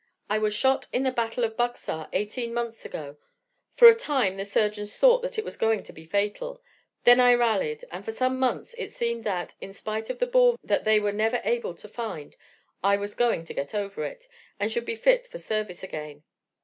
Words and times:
I 0.31 0.39
was 0.39 0.55
shot 0.55 0.87
in 0.91 1.03
the 1.03 1.11
battle 1.11 1.43
of 1.43 1.55
Buxar, 1.55 2.09
eighteen 2.11 2.55
months 2.55 2.85
ago. 2.85 3.17
For 3.75 3.87
a 3.87 3.93
time 3.93 4.35
the 4.37 4.45
surgeons 4.45 4.97
thought 4.97 5.21
that 5.21 5.37
it 5.37 5.45
was 5.45 5.57
going 5.57 5.83
to 5.83 5.93
be 5.93 6.07
fatal; 6.07 6.59
then 7.03 7.19
I 7.19 7.35
rallied, 7.35 7.85
and 7.91 8.03
for 8.03 8.11
some 8.11 8.39
months 8.39 8.73
it 8.79 8.91
seemed 8.91 9.23
that, 9.25 9.53
in 9.61 9.73
spite 9.73 10.09
of 10.09 10.17
the 10.17 10.25
ball 10.25 10.57
that 10.63 10.85
they 10.85 10.99
were 10.99 11.11
never 11.13 11.39
able 11.43 11.75
to 11.75 11.87
find, 11.87 12.35
I 12.83 12.97
was 12.97 13.13
going 13.13 13.45
to 13.45 13.53
get 13.53 13.75
over 13.75 14.03
it, 14.03 14.27
and 14.59 14.71
should 14.71 14.85
be 14.85 14.95
fit 14.95 15.27
for 15.27 15.37
service 15.37 15.83
again. 15.83 16.23